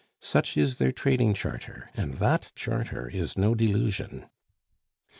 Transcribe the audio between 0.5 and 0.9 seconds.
is